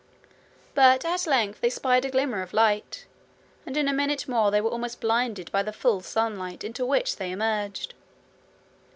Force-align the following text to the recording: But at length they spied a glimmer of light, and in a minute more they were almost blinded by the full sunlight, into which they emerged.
But 0.73 1.05
at 1.05 1.27
length 1.27 1.61
they 1.61 1.69
spied 1.69 2.05
a 2.05 2.09
glimmer 2.09 2.41
of 2.41 2.55
light, 2.55 3.05
and 3.67 3.77
in 3.77 3.87
a 3.87 3.93
minute 3.93 4.27
more 4.27 4.49
they 4.49 4.59
were 4.59 4.71
almost 4.71 4.99
blinded 4.99 5.51
by 5.51 5.61
the 5.61 5.71
full 5.71 6.01
sunlight, 6.01 6.63
into 6.63 6.87
which 6.87 7.17
they 7.17 7.29
emerged. 7.31 7.93